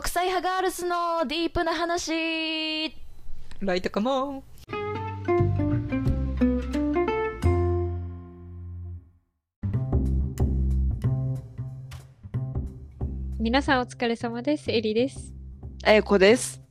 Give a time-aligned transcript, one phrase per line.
[0.00, 2.90] 国際派ガールズのディープな話
[3.60, 4.42] Right, come on
[13.38, 14.70] 皆さんお疲れ様です。
[14.70, 15.34] エリです。
[15.84, 16.62] あやこです。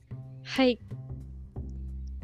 [0.44, 0.80] はい。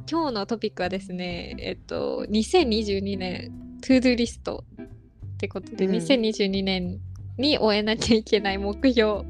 [0.09, 3.51] 今日のトピックはですね、えっと、2022年
[3.81, 6.99] to do list ってことで、うん2022年
[7.37, 9.23] に終えなきゃいけない目標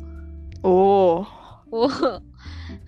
[0.64, 1.28] おお、
[1.76, 1.90] を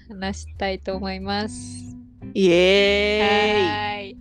[0.09, 1.95] 話したいと思います。
[2.33, 4.17] イエはーい。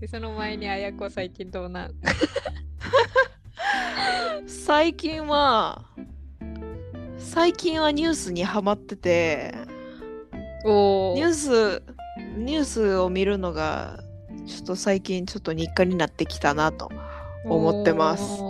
[0.00, 1.94] で、その前にあやこ最近どうなん？
[4.46, 5.84] 最近は、
[7.18, 9.54] 最近はニュースにハマってて、
[10.64, 11.82] おニュース、
[12.36, 14.00] ニュースを見るのが、
[14.46, 16.90] ちょっと最近ちょっと日課になってきたなと
[17.44, 18.42] 思ってます。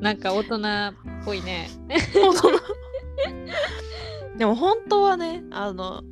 [0.00, 1.68] なんか大人っぽいね。
[2.14, 2.58] 本当だ
[4.40, 6.02] でも本当はね、あの、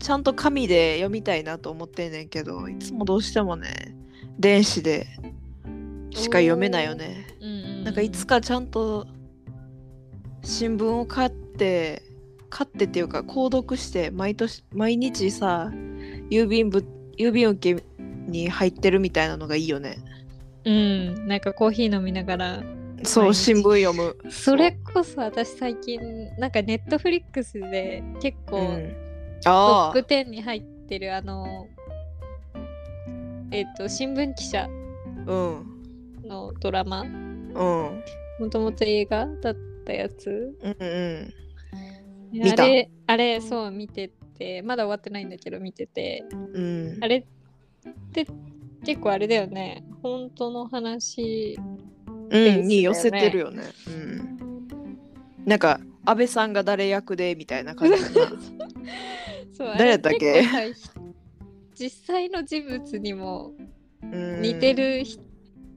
[0.00, 3.96] ちゃんと紙で読みたいなと思ってんねんけど、いつもどうしてもね、
[4.40, 5.06] 電子で
[6.10, 7.28] しか読めないよね。
[7.40, 7.84] うんうんうん。
[7.84, 9.06] なんかいつかちゃんと
[10.42, 12.02] 新聞を買って
[12.50, 15.70] 買ってっていうか購読して毎年毎日さ
[16.28, 16.84] 郵便部
[17.16, 17.84] 郵便受け
[18.26, 19.98] に入ってるみたいなのがいいよね。
[20.64, 22.64] うん、なんかコーヒー飲みながら
[23.04, 24.16] そう新聞読む。
[24.30, 26.00] それこそ私最近
[26.38, 28.96] なんかネットフリックスで結構うん。
[29.42, 31.66] トあップ10に入ってるあの
[33.50, 34.68] えっ、と新聞記者
[36.24, 37.02] のドラマ。
[37.02, 37.08] うん。
[38.40, 40.56] もともと映画だったやつ。
[40.60, 42.52] うんうん。
[42.52, 46.24] あれあれそう見ててまだ終わってないんだけど見てて。
[46.32, 46.98] うん。
[47.00, 47.24] あれっ
[48.12, 48.26] て
[48.84, 49.84] 結構あれだよね。
[50.02, 51.56] 本当の話
[52.30, 53.62] うんに寄せてるよね。
[53.86, 54.38] うん。
[55.44, 58.36] なんか安倍さんが誰役でみたいな感じだな。
[59.56, 60.44] そう誰やったっけ？
[61.74, 63.52] 実際の人物にも
[64.02, 64.42] うん。
[64.42, 65.18] 似てるひ、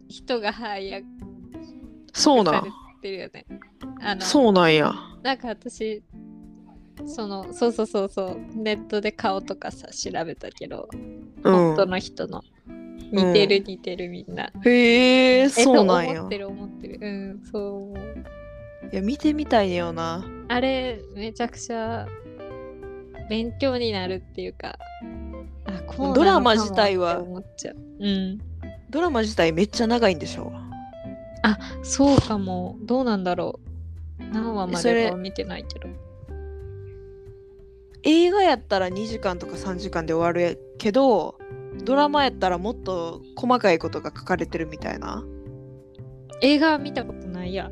[0.08, 1.28] 人が配役され
[2.14, 2.64] そうなん。
[3.02, 3.46] てるよね。
[4.02, 4.94] あのそうなんや。
[5.24, 6.02] なんか私
[7.06, 11.54] そのそうそうそうそうネットで顔とかさ調べたけど、うん。
[11.54, 12.44] 本当の人の
[13.12, 14.52] 似てる似てるみんな。
[14.66, 17.00] へええそうなんや思ってる思ってる。
[17.02, 18.00] うんそう。
[18.92, 22.08] いや見てみたいよなあれめちゃくちゃ
[23.30, 24.78] 勉強になるっていうか。
[25.66, 27.76] あこうドラマ自体は思っちゃう。
[28.00, 28.40] うん。
[28.90, 30.52] ドラマ自体めっちゃ長いんでしょ？
[31.84, 32.78] そうかも。
[32.82, 33.60] どうなんだろ
[34.20, 34.24] う。
[34.34, 35.88] 何話まそれでかは見てないけど。
[38.04, 41.38] 映画やったら2時間とか3時間で終わるけど
[41.84, 45.24] ドラマやったらもっと細かいことが書かれてるみたいな？
[46.42, 47.70] 映画は見たことないや。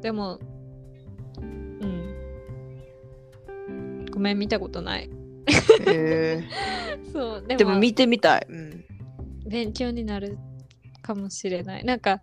[0.00, 0.38] でも、
[1.40, 2.14] うん。
[4.10, 5.10] ごめん、見たことない。
[5.86, 6.42] へ
[7.12, 8.84] そう、でもでも見てみたい、うん、
[9.48, 10.36] 勉強になる
[11.02, 11.84] かもしれない。
[11.84, 12.20] なんか、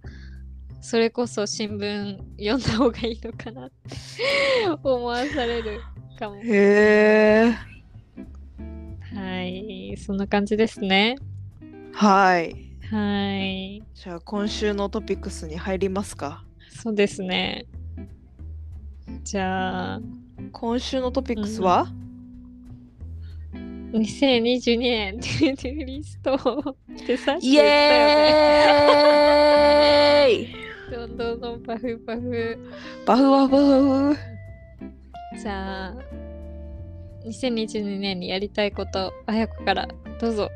[0.82, 3.76] それこそ新聞読んだ方がいいのかなって
[4.84, 5.80] 思わされる
[6.20, 6.36] かも。
[6.38, 7.75] へえは
[9.96, 11.16] い、そんな感じですね。
[11.94, 12.56] はい
[12.92, 16.44] はい、じゃあ今週のトピックスに入りますか？
[16.70, 17.66] そうですね。
[19.24, 20.02] じゃあ、
[20.52, 21.88] 今週のトピックスは、
[23.54, 26.38] 2022年 to do list っ
[27.08, 28.26] てさっきイ言ったよね。
[30.26, 30.56] エーイ
[30.92, 32.60] どんどんどんパフパフ。
[33.06, 34.20] バフバフバフ
[35.42, 35.96] じゃあ、
[37.26, 39.88] 2022年にやりたいこと、あやこから
[40.20, 40.52] どうぞ。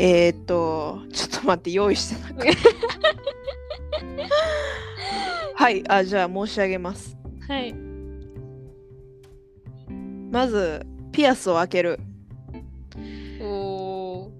[0.00, 2.54] えー、っとちょっと待って用意してなかっ
[5.56, 7.74] た はいあじゃあ申し上げますはい。
[10.30, 11.98] まずピアスを開ける
[13.40, 14.30] おー。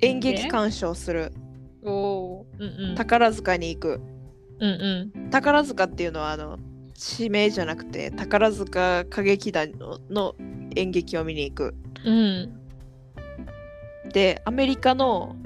[0.00, 1.32] 演劇鑑賞する
[1.82, 2.44] おー。
[2.58, 2.94] うんうん。
[2.94, 4.00] 宝塚に行く
[4.60, 5.30] うんうん。
[5.30, 6.58] 宝塚っていうのはあの
[6.98, 10.34] 地名じゃなくて宝塚歌劇団のの
[10.74, 11.74] 演劇を見に行く
[12.04, 12.60] うん。
[14.12, 15.36] でアメリカの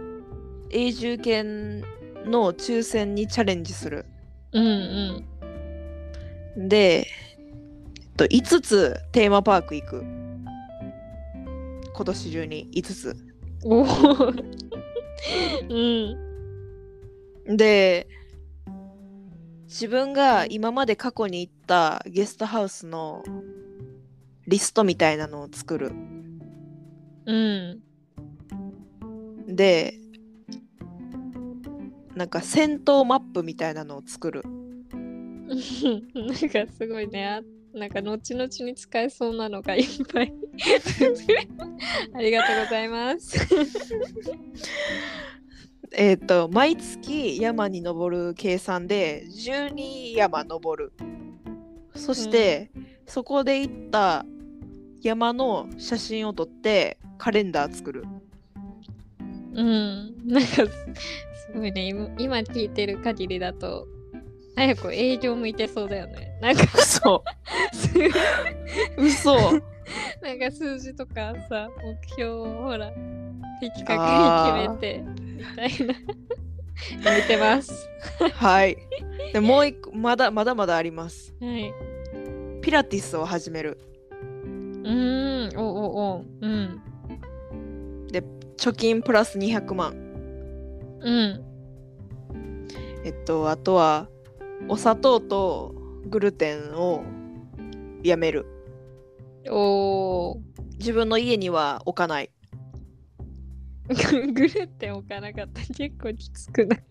[0.71, 1.83] 永住権
[2.25, 4.07] の抽選にチャレンジする
[4.53, 4.65] うん
[6.57, 6.69] うん。
[6.69, 10.05] で、えっと、5つテーマパーク行く
[11.95, 13.17] 今年中に5つ
[13.65, 14.45] おー。
[17.47, 17.57] うん。
[17.59, 18.07] で
[19.73, 23.25] 自分が今まで過去に行ったゲストハウスの
[24.47, 25.93] リストみたいなのを作る。
[27.25, 27.81] うん。
[29.49, 29.95] で
[32.15, 34.43] なんか戦闘マップみたいなのを作る。
[35.49, 37.27] なんかすごいね。
[37.27, 37.43] あ
[37.73, 40.35] なんか後々に使えそうなのがいっぱい。
[42.15, 43.39] ありがとうございます
[45.95, 50.93] えっ、と毎月山に登る計算で12山登る。
[51.95, 52.71] そして、
[53.07, 54.25] そこで行った
[55.03, 58.05] 山の写真を撮ってカレンダー作る。
[59.55, 60.15] うん。
[60.27, 60.69] なんかす
[61.55, 61.89] ごいね。
[61.89, 63.87] 今今聞いてる限りだと
[64.57, 66.39] 早く営業向いてそうだよね。
[66.41, 67.25] なんか嘘。
[68.97, 69.35] 嘘。
[70.23, 72.91] なんか数字とかさ目標をほら
[73.71, 75.95] 的確に決めてみたいな。
[77.17, 77.89] 見てます。
[78.35, 78.77] はい。
[79.33, 81.35] でもう一個まだまだまだあります。
[81.41, 81.73] はい。
[82.61, 83.79] ピラティスを始める。
[84.13, 85.59] うーん。
[85.59, 86.47] おおおう。
[86.47, 86.83] ん。
[88.63, 89.93] 貯金プラス200万。
[91.01, 91.45] うん。
[93.05, 94.09] えっとあとは
[94.69, 95.75] お砂糖と
[96.07, 97.03] グルテンを
[98.05, 98.47] やめる。
[99.51, 100.39] おー。
[100.79, 102.31] 自分の家には置かない
[104.33, 105.61] グルテン置かなかった。
[105.75, 106.83] 結構きつくない？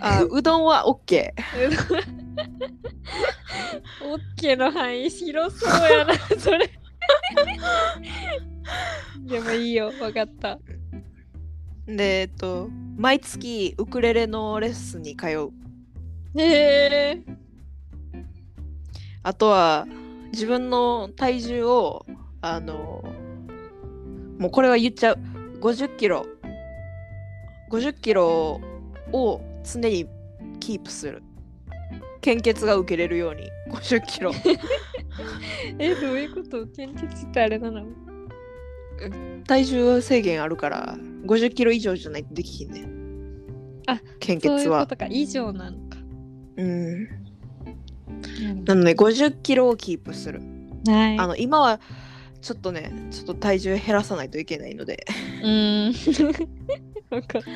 [0.00, 1.30] あうどんは OK
[4.04, 6.70] オッケーの範囲広そうやなそれ。
[9.20, 10.58] でもいいよわかった。
[11.86, 15.50] でえっと毎月ウクレレのレッスンに通う。
[16.40, 17.22] へえ
[19.22, 19.86] あとは
[20.32, 22.06] 自分の体重を
[22.40, 23.04] あの
[24.42, 25.18] もうこれは言っちゃう。
[25.60, 26.26] 50キロ。
[27.70, 28.60] 50キロ
[29.12, 30.08] を常に
[30.58, 31.22] キープする。
[32.20, 33.48] 献血が受けれるように。
[33.70, 34.32] 50キロ。
[35.78, 36.66] えどういうこと？
[36.66, 37.86] 献血ってあれなの？
[39.46, 42.84] 体重制限あるから50キロ以上じゃないとできひんね
[43.86, 45.06] あ献そういうこ血はとか。
[45.08, 45.98] 以上なのか。
[46.56, 47.08] うん。
[48.64, 50.40] なので50キロをキープする。
[50.88, 51.16] はい。
[51.16, 51.78] あの今は
[52.42, 55.06] ちょっとねちょっと体重減らさないといけないので。
[55.42, 55.92] うーん。
[57.10, 57.48] わかった。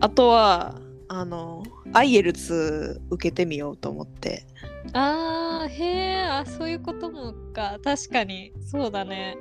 [0.00, 1.62] あとはあの
[1.92, 4.44] アイエルツ受けてみようと思って。
[4.92, 7.78] あーへえあそういうこともか。
[7.82, 8.52] 確かに。
[8.60, 9.38] そうだね。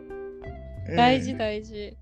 [0.90, 0.96] うん。
[0.96, 1.98] 大事大事、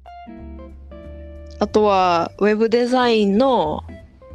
[1.60, 3.84] あとはウェブデザインの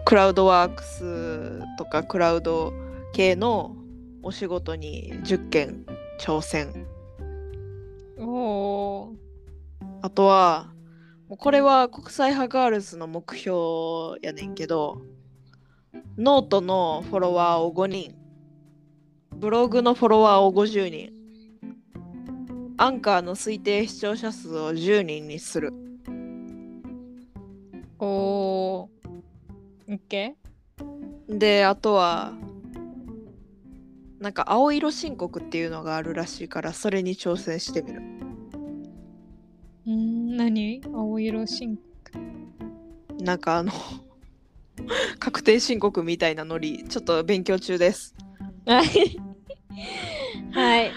[0.06, 2.72] クラウドワークスとかクラウド
[3.12, 3.76] 系の
[4.22, 5.84] お仕事に10件
[6.18, 6.86] 挑戦
[8.18, 9.16] おお
[10.02, 10.72] あとは
[11.28, 15.02] もうこれは国際派ガールズの目標やねんけど
[16.16, 18.16] ノートのフォロワーを5人。
[19.36, 21.12] ブログのフォロワーを50人。
[22.76, 25.72] アンカーの推定視聴者数を10人にする。
[28.00, 28.90] おおオ
[29.88, 30.34] ッケ
[31.28, 32.32] であとは
[34.20, 38.02] なんか青色申告っていうのがあるらしいからそれに挑戦してみる。
[39.86, 40.82] ーん何？
[40.84, 41.78] 青色申
[43.20, 43.72] なんかあの
[45.18, 48.14] 確定申告みたいなノリちょっと勉強中です。
[48.66, 49.20] はい。
[50.52, 50.90] は い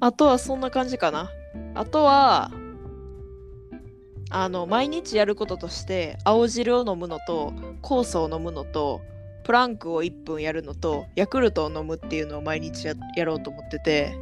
[0.00, 1.30] あとはそんな感じかな。
[1.74, 2.50] あとは
[4.30, 9.02] あの毎日やることとして青汁を飲むのと酵素を飲むのと
[9.44, 14.16] プランクを1分やるのとヤクルトを飲むっていうのを毎日ややろうと思ってて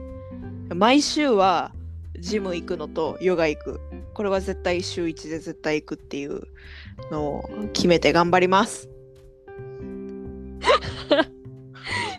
[0.75, 1.73] 毎週は
[2.19, 3.81] ジム行くのとヨガ行く。
[4.13, 6.43] これは絶対週1で絶対行くっていう
[7.11, 8.89] のを決めて頑張ります。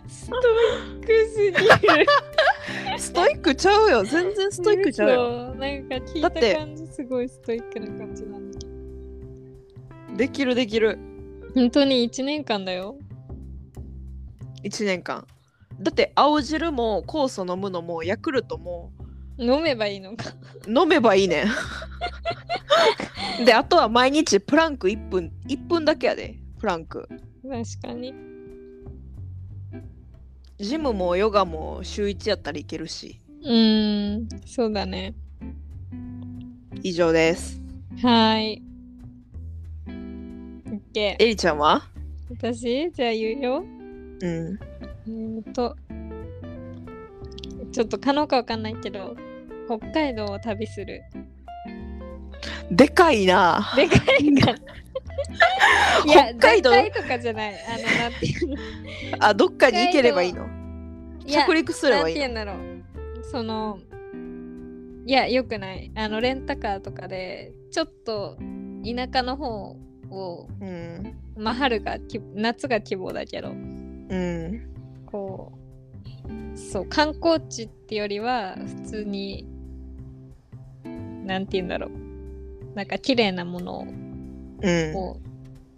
[0.08, 0.40] ストイ
[1.00, 1.50] ックすぎ
[1.98, 2.06] る。
[2.98, 4.02] ストイックちゃうよ。
[4.04, 5.54] 全然ストイックちゃうよ。
[5.54, 10.16] なんか聞いた感じすごいストイックな感じなんだけど。
[10.16, 10.98] できるできる
[11.54, 12.96] 本当に1年間だよ。
[14.64, 15.26] 1年間。
[15.80, 18.92] だって青汁も酵素飲むのもヤクルトも
[19.38, 20.24] 飲めばいいのか。
[20.66, 21.44] 飲めばいいね。
[23.42, 27.08] んであとは毎日プランク1分1分だけやでプランク。
[27.42, 28.14] 確かに。
[30.58, 33.20] ジムもヨガも週1やったらいけるし。
[33.42, 35.14] うーんそうだね。
[36.82, 37.60] 以上です。
[38.00, 38.71] はーい
[40.92, 41.82] OK エリちゃんは？
[42.28, 42.90] 私？
[42.92, 43.58] じゃあ言うよ。
[43.60, 44.58] うん。
[45.06, 45.74] えーと
[47.72, 49.16] ちょっと可能かわかんないけど
[49.66, 51.02] 北海道を旅する。
[52.70, 53.72] でかいな。
[53.74, 54.50] でかいか。
[56.04, 56.70] いや北海道？
[56.90, 57.54] とかじゃない。
[57.54, 58.56] あのなんていうの。
[59.20, 60.46] あどっかに行ければいいの？
[61.26, 62.20] 着陸すれなんばいいの？
[62.20, 62.56] ていうんだろう。
[63.30, 63.78] その
[65.06, 65.90] いやよくない。
[65.94, 68.36] あのレンタカーとかでちょっと
[68.84, 69.76] 田舎の方
[70.12, 71.14] をうん。
[71.36, 73.50] まあ春がき夏が希望だけど。
[73.50, 74.68] うん
[75.06, 79.46] こうそう観光地ってよりは普通に
[81.24, 81.90] なんて言うんだろう。
[82.74, 83.86] なんか綺麗なもの
[84.62, 84.96] うん。
[84.96, 85.18] を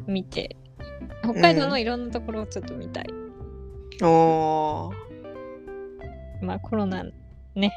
[0.07, 0.57] 見て、
[1.23, 3.07] 北海道のいろんなところをちょっと見たい、
[4.03, 6.45] おー。
[6.45, 7.13] まあコロナうん。
[7.63, 7.71] だ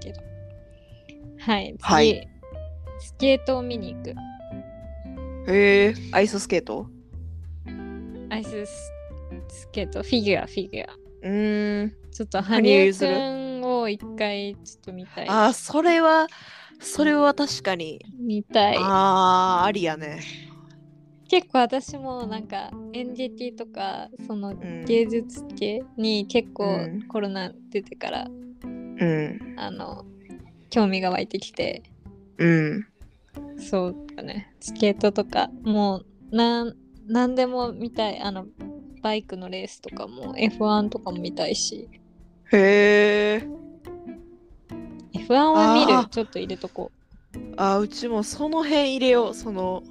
[0.00, 0.20] けど。
[1.38, 1.76] はい。
[1.78, 2.28] 次、はい。
[2.98, 4.14] スケートを見に行く
[5.48, 6.88] へえ、アイススケート？
[8.30, 8.92] アイスス
[9.48, 10.02] スケート？
[10.02, 11.92] フィギュアフィギュアうーん。
[12.10, 16.26] ちょっと羽生くんを一回ちょっと見たいあー、それは、
[16.80, 18.00] それは確かに。
[18.18, 20.20] 見たいあー、ありやね。
[21.28, 29.54] 結構私もなんか演劇とかそのん芸術系に結構うんコロナ出てから、うん。
[29.56, 30.04] あの
[30.70, 31.82] 興味が湧いてきて
[32.38, 32.86] うん。
[33.58, 34.54] そうだね。
[34.60, 36.02] スケートとかも
[36.32, 36.76] うなん
[37.06, 38.20] 何でも見たい。
[38.20, 38.46] あの
[39.02, 41.88] バイクのレースとかも F1 とかも見たいし。
[42.52, 43.48] へえ。
[45.12, 46.08] F1 は見る。
[46.10, 46.90] ちょっと入れとこ
[47.56, 49.34] あー、うちもその辺入れよう。
[49.34, 49.82] その、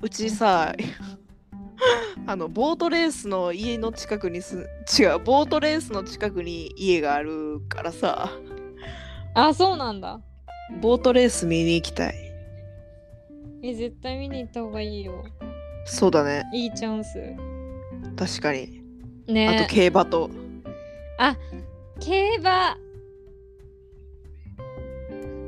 [0.00, 0.74] うちさ、
[2.26, 4.66] あの、ボートレースの家の近くにす、
[4.98, 8.30] 違う、ボートレースの近くに家があるからさ、
[9.34, 10.20] うあそうなんだ。
[10.80, 12.31] ボートレース見に行きたい。
[13.62, 15.24] え絶対見に行った方がいいよ。
[15.84, 16.44] そうだね。
[16.52, 17.18] いいチャンス。
[18.16, 18.82] 確かに。
[19.28, 19.48] ね。
[19.48, 20.30] あと競馬と。
[21.18, 21.36] あ
[22.00, 22.76] 競馬。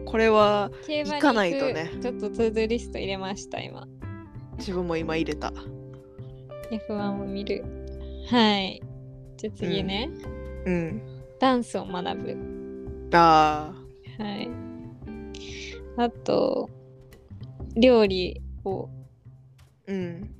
[0.07, 1.91] これは行かないとね。
[2.01, 3.89] ちょっとトゥードリスト入れました今。
[4.59, 5.53] 自分も今入れた。
[6.71, 7.65] F1 を見る。
[8.31, 8.81] はい。
[9.37, 10.11] じゃあ次ね、
[10.67, 11.03] うん。
[11.41, 12.37] ダンスを学ぶ。
[13.13, 13.75] あ
[14.19, 14.49] はい。
[15.97, 16.71] あと
[17.77, 20.31] 料理をーうん。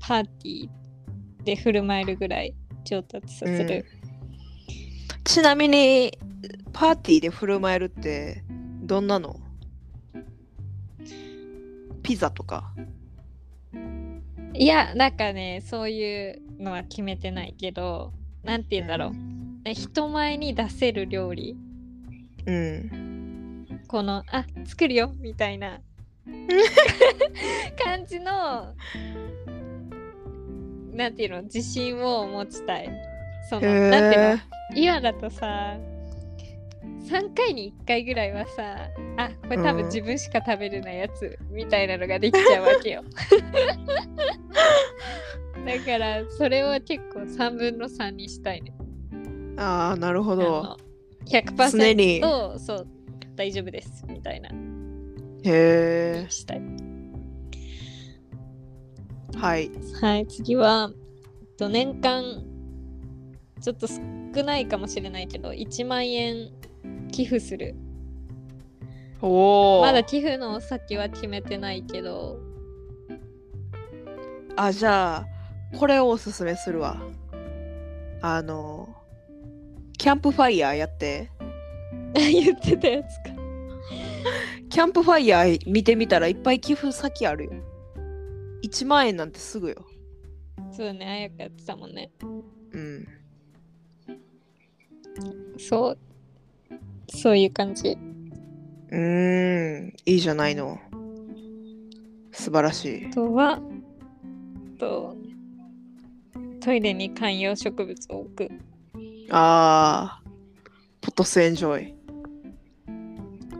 [0.00, 3.84] パーティーで振る舞えるぐらい上達させる、
[5.24, 6.16] ちなみに、
[6.72, 8.44] パーティーで振る舞えるって、
[8.82, 9.36] どんなの？
[12.02, 12.72] ピザとか？
[14.54, 18.12] いやなんかねそういうのは決めてないけど
[18.42, 19.12] なんて言うんだろう
[19.64, 21.56] え人前に出せる料理
[22.46, 23.66] うん。
[23.86, 25.80] このあ作るよみたいな
[27.84, 28.74] 感じの
[30.92, 32.90] なんていうの自信を持ちたい。
[33.48, 34.40] そのへなんていうのえ。
[34.74, 35.76] 今だとさ
[37.06, 39.86] 3回に1回ぐらいはさあこれ多分うん。
[39.86, 43.04] 自分しか食べれないやつみたいなのができちゃうわけよ。
[45.66, 48.72] だからそれを結構3分の3にしたいね。
[49.56, 50.42] ああ、なるほあど。
[50.42, 50.76] の
[51.26, 52.20] 100%常に。
[52.20, 52.86] そう
[53.36, 54.50] 大丈夫ですみたいな
[55.44, 56.26] へえ。
[56.28, 56.62] したい
[59.36, 59.70] はい。
[60.00, 60.90] はい次は
[61.56, 62.44] と年間
[63.60, 66.50] ちょっと少ないかもしれないけど1万円
[67.10, 67.74] 寄付する
[69.20, 69.82] おお。
[69.82, 72.38] まだ寄付の先は決めてないけど
[74.60, 75.26] あ、じゃあ、
[75.78, 77.00] これをおすすめするわ。
[78.20, 78.88] あの、
[79.96, 81.30] キャンプファイヤーやって。
[82.12, 83.37] 言ってたやつか
[84.70, 87.52] キャンプファイヤー見てみたらいっぱい寄付先あるよ。
[88.62, 89.86] 1万円なんてすぐよ。
[90.72, 92.10] そうだねあやかやってたもんね
[92.72, 93.06] うん。
[95.58, 95.98] そう
[97.08, 97.96] そういう感じ
[98.90, 100.78] うーん、いいじゃないの。
[102.32, 103.10] 素晴らしいあ。
[103.14, 103.60] とは
[104.78, 105.16] と
[106.60, 108.48] トイレに観葉植物を置く
[109.30, 110.30] あー、
[111.00, 111.97] ポトスエンジョイ。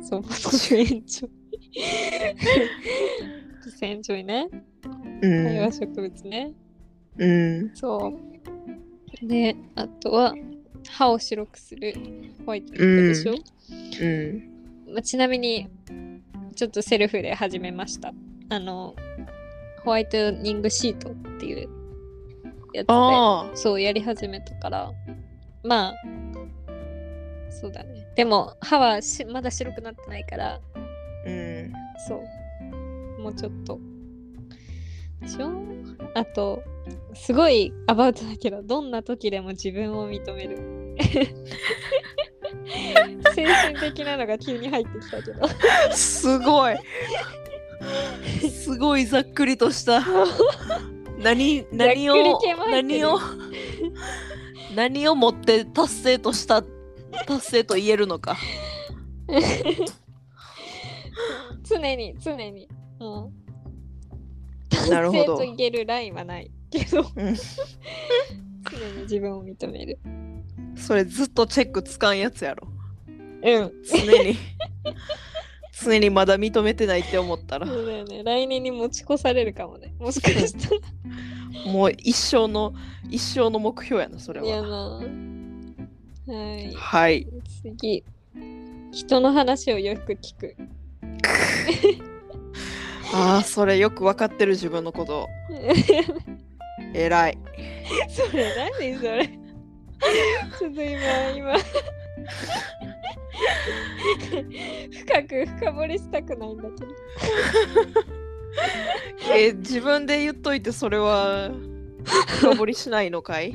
[0.09, 0.23] そう。
[0.23, 1.31] ポトスエンジョイ
[3.59, 4.49] ポトスエンジョイね。
[5.23, 5.45] うん。
[5.45, 6.53] 観葉植物ね。
[7.19, 7.71] うん。
[7.75, 8.09] そ
[9.23, 9.27] う。
[9.27, 10.35] であとは
[10.89, 11.95] 歯を白くする
[12.47, 14.07] ホワイトニングでしょ、う
[14.91, 14.95] ん。
[14.95, 15.69] まあ、ちなみに
[16.55, 18.13] ちょっとセルフで始めました。
[18.49, 18.95] あの
[19.85, 21.69] ホワイトニングシートっていう
[22.73, 24.91] やつであそうやり始めたから。
[25.65, 25.95] まあ
[27.51, 31.31] そうだねでも歯はしまだ白くなってないからー。
[31.31, 31.73] うん。
[32.09, 33.79] そうもうちょっと
[35.23, 35.53] でしょ？
[36.15, 36.61] あと
[37.15, 40.97] すごいアバウトだけどどんな時でも自分を認める
[43.37, 45.47] 精神的なのが急に入ってきたけど
[45.95, 46.77] すごい。
[48.51, 50.03] すごいざっくりとした。
[51.19, 52.17] 何、何を
[52.69, 53.21] 何を、
[54.75, 56.65] 何をもって達成とした、
[57.27, 58.37] 達成と言えるのか。
[61.63, 63.33] 常に常にもう
[64.71, 67.35] 達なるほど成と言えるラインはないけどうん
[68.71, 69.99] 常に自分を認める。
[70.77, 72.69] それずっとチェックつかんやつやろ。
[73.43, 73.73] うん。
[73.85, 74.37] 常に。
[75.81, 78.23] 常にまだ認めてないって思ったら、そうだよね。
[78.25, 79.95] 来年に持ち越されるかもね。
[79.99, 80.81] もしかしたら。
[81.73, 82.75] もう一生の、
[83.09, 85.01] 一生の目標やな、それいやは。
[85.01, 85.38] な。
[86.29, 86.75] はい。
[86.75, 87.27] はい。
[87.63, 88.05] 次。
[88.93, 90.57] 人の話をよく聞く。
[93.15, 95.27] ああ、それよく分かってる自分のこと。
[96.95, 97.39] 偉い。
[98.09, 101.55] それ何それちょっと今今
[105.07, 106.93] 深く深掘りしたくないんだけど
[109.35, 111.51] え、自分で言っといてそれは
[112.41, 113.55] 深掘りしないのかい？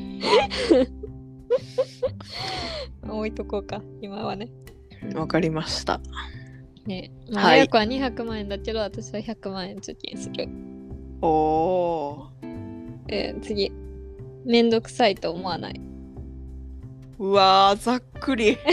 [3.07, 3.81] 置いとこうか。
[4.01, 4.49] 今はね。
[5.15, 5.99] わかりました。
[6.85, 7.11] ね。
[7.31, 7.59] まあ、はい。
[7.61, 10.47] は200万円だけど私は100万円貯金する、
[11.21, 12.27] おお
[13.07, 13.71] えー次。
[14.45, 15.73] めんどくさいと思わない。
[15.73, 15.79] ー。
[17.19, 18.57] うわー、ざっくり。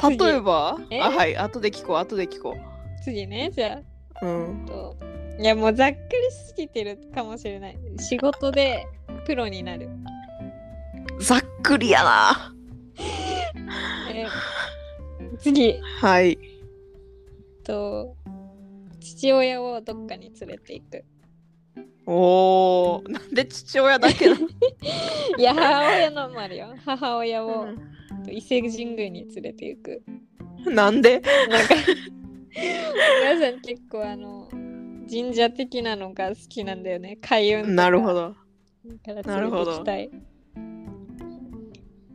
[0.00, 0.18] 次。
[0.18, 0.78] 例えば？
[0.90, 1.00] え？
[1.00, 2.56] あ、はい、後で聞こう、後で聞こ
[3.02, 3.80] 次ねじゃ
[4.22, 4.26] あ。
[4.26, 4.28] う。
[4.28, 4.66] うん。
[4.66, 4.96] と
[5.40, 5.98] いやもうざっくり
[6.32, 7.78] しすぎてるかもしれない。
[8.00, 8.86] 仕事で
[9.24, 9.88] プロになる、
[11.20, 12.54] ざっくりやな。
[14.10, 14.28] えー
[15.38, 15.74] 次。
[16.00, 16.38] はい。
[17.64, 18.16] と
[19.00, 21.04] 父親をどっかに連れて行く。
[22.06, 24.48] おー、なんで父親だけなの？
[25.38, 26.74] いや母親のもあるよ。
[26.84, 27.76] 母親を、う
[28.24, 30.02] と伊勢神宮に連れて行く。
[30.70, 31.20] んなんで？
[31.20, 31.74] なんか
[33.22, 34.48] 皆さん結構あの
[35.08, 37.18] 神社的なのが好きなんだよね。
[37.20, 37.72] 開運とか。
[37.74, 38.34] なるほど。
[39.06, 40.10] だから連れて行きたい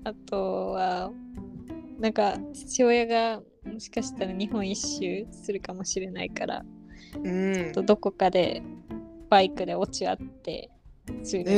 [0.04, 1.12] あとは
[2.00, 6.64] なんか父親がもしかしたら日本一周するかもしれないから
[7.24, 7.72] うん。
[7.72, 8.62] とどこかで
[9.30, 10.70] バイクで落ち合って
[11.24, 11.52] ツーリング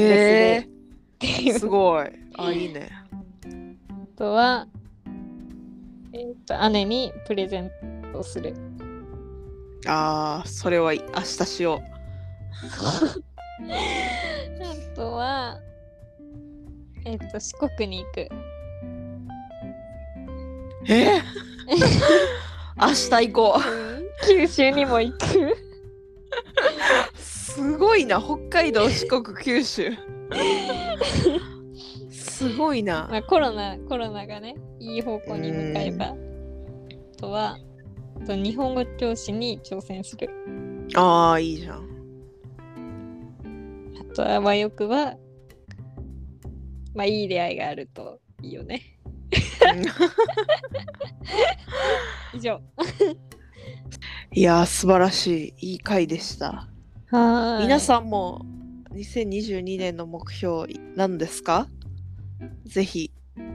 [1.51, 2.09] すすごい。
[2.37, 2.89] あ、いいね。
[3.89, 4.67] あとは、
[6.13, 7.71] えっと姉にプレゼン
[8.11, 8.55] トをする。
[9.87, 11.81] あー、それは明日しよ
[12.73, 13.15] あ
[14.95, 15.59] とは、
[17.05, 18.21] えっと四国に行く。
[18.21, 18.29] う。
[20.87, 21.17] え？
[21.17, 21.21] ー、
[22.81, 23.59] 明日行こ
[24.27, 25.25] 九州にも行く。
[25.25, 25.55] う。
[27.15, 28.21] すごいな。
[28.21, 29.91] 北海道、四国、九州。
[32.11, 33.07] すごいな。
[33.09, 36.05] まあ、コロナ、コロナがね、いい方向に向かえば。
[36.07, 36.15] あ
[37.17, 37.57] とは、
[38.21, 40.29] あと日本語教師に挑戦する。
[40.95, 41.89] ああ、いいじゃん。
[43.99, 45.15] あとは、和欲は、
[46.95, 48.81] まあ、いい出会いがあるといいよね。
[52.33, 52.61] 以上。
[54.31, 55.71] いやー、素晴らしい。
[55.73, 56.67] いい回でした。
[57.11, 57.79] は皆ん。
[57.79, 58.41] さんも
[58.93, 61.67] 2022年の目標何ですか？
[62.65, 63.11] ぜひ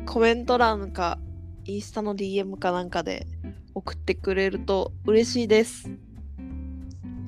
[0.07, 1.19] コメント欄か
[1.65, 3.27] インスタの DM かなんかで
[3.75, 5.91] 送ってくれると嬉しいです。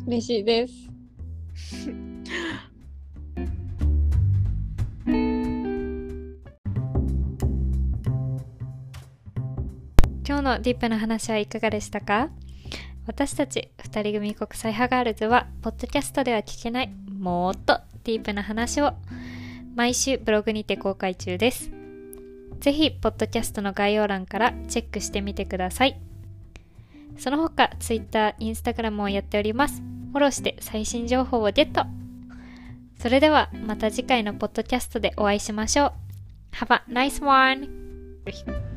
[0.06, 0.74] 嬉しいです。
[10.24, 12.30] 今日のディープな話はいかがでしたか？
[13.06, 18.92] 私たち二人組国際派ガールズはポッドキャストでは聞けないもっとディープな話を
[19.74, 21.70] 毎週ブログにて公開中です。
[22.60, 26.00] ぜひポッドキャストの概要欄からチェックしてみてください。
[27.18, 29.82] その他 Twitter、Instagram をやっております。
[30.12, 31.84] フォローして最新情報をゲット。
[32.98, 35.92] それではまた次回のポッドキャストでお会いしましょう。
[36.52, 38.71] Have a nice one!